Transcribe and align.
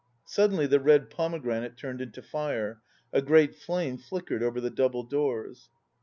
Suddenly 0.25 0.65
the 0.65 0.79
red 0.79 1.11
pomegranate 1.11 1.77
turned 1.77 2.01
into 2.01 2.23
fire; 2.23 2.81
a 3.13 3.21
great 3.21 3.53
flame 3.53 3.99
flickered 3.99 4.41
over 4.41 4.59
the 4.59 4.71
double 4.71 5.03
doors. 5.03 5.69